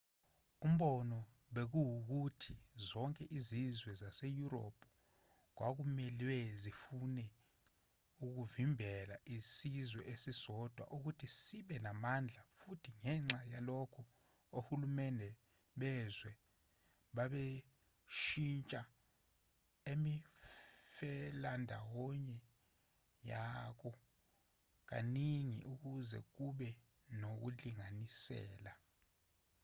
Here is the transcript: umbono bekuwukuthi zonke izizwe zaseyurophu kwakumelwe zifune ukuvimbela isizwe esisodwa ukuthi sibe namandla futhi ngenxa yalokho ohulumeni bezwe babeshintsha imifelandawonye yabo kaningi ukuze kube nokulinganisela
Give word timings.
umbono 0.65 1.19
bekuwukuthi 1.55 2.53
zonke 2.87 3.23
izizwe 3.37 3.91
zaseyurophu 4.01 4.87
kwakumelwe 5.55 6.37
zifune 6.61 7.25
ukuvimbela 8.25 9.15
isizwe 9.35 10.01
esisodwa 10.13 10.83
ukuthi 10.95 11.27
sibe 11.39 11.75
namandla 11.85 12.41
futhi 12.57 12.89
ngenxa 12.99 13.39
yalokho 13.53 14.01
ohulumeni 14.57 15.27
bezwe 15.79 16.31
babeshintsha 17.15 18.81
imifelandawonye 19.93 22.39
yabo 23.29 23.91
kaningi 24.89 25.59
ukuze 25.73 26.19
kube 26.35 26.69
nokulinganisela 27.19 28.73